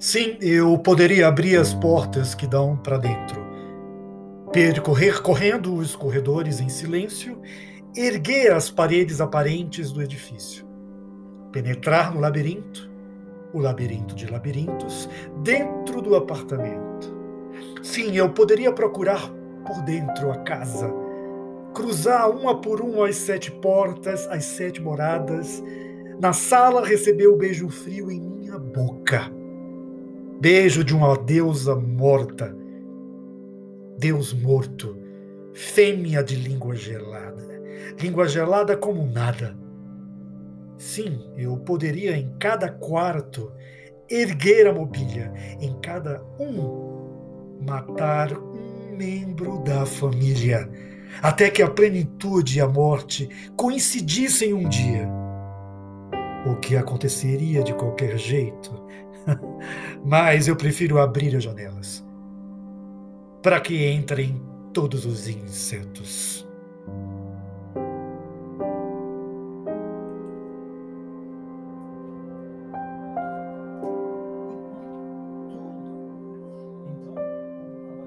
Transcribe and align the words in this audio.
Sim, 0.00 0.38
eu 0.40 0.78
poderia 0.78 1.28
abrir 1.28 1.58
as 1.58 1.74
portas 1.74 2.34
que 2.34 2.46
dão 2.46 2.74
para 2.74 2.96
dentro, 2.96 3.38
percorrer 4.50 5.20
correndo 5.20 5.74
os 5.74 5.94
corredores 5.94 6.58
em 6.58 6.70
silêncio, 6.70 7.38
erguer 7.94 8.50
as 8.50 8.70
paredes 8.70 9.20
aparentes 9.20 9.92
do 9.92 10.00
edifício, 10.00 10.66
penetrar 11.52 12.14
no 12.14 12.18
labirinto, 12.18 12.90
o 13.52 13.58
labirinto 13.58 14.14
de 14.14 14.26
labirintos, 14.26 15.06
dentro 15.42 16.00
do 16.00 16.16
apartamento. 16.16 17.14
Sim, 17.82 18.16
eu 18.16 18.30
poderia 18.30 18.72
procurar 18.72 19.30
por 19.66 19.82
dentro 19.82 20.32
a 20.32 20.38
casa, 20.38 20.90
cruzar 21.74 22.30
uma 22.30 22.58
por 22.58 22.80
uma 22.80 23.06
as 23.06 23.16
sete 23.16 23.52
portas, 23.52 24.26
as 24.28 24.46
sete 24.46 24.80
moradas, 24.80 25.62
na 26.18 26.32
sala 26.32 26.86
receber 26.86 27.26
o 27.26 27.36
beijo 27.36 27.68
frio 27.68 28.10
em 28.10 28.18
minha 28.18 28.58
boca 28.58 29.38
Beijo 30.40 30.82
de 30.82 30.96
uma 30.96 31.18
deusa 31.18 31.76
morta, 31.76 32.56
Deus 33.98 34.32
morto, 34.32 34.96
fêmea 35.52 36.24
de 36.24 36.34
língua 36.34 36.74
gelada, 36.74 37.62
língua 38.00 38.26
gelada 38.26 38.74
como 38.74 39.04
nada. 39.04 39.54
Sim, 40.78 41.30
eu 41.36 41.58
poderia 41.58 42.16
em 42.16 42.34
cada 42.38 42.70
quarto 42.70 43.52
erguer 44.08 44.66
a 44.66 44.72
mobília, 44.72 45.30
em 45.60 45.78
cada 45.82 46.22
um 46.38 47.60
matar 47.60 48.32
um 48.32 48.96
membro 48.96 49.58
da 49.58 49.84
família, 49.84 50.70
até 51.20 51.50
que 51.50 51.62
a 51.62 51.68
plenitude 51.68 52.56
e 52.56 52.62
a 52.62 52.66
morte 52.66 53.28
coincidissem 53.58 54.54
um 54.54 54.66
dia. 54.66 55.06
O 56.46 56.56
que 56.56 56.76
aconteceria 56.76 57.62
de 57.62 57.74
qualquer 57.74 58.16
jeito 58.16 58.88
Mas 60.04 60.48
eu 60.48 60.56
prefiro 60.56 60.98
abrir 60.98 61.36
as 61.36 61.44
janelas 61.44 62.04
para 63.42 63.60
que 63.60 63.90
entrem 63.90 64.40
todos 64.72 65.06
os 65.06 65.28
insetos. 65.28 66.46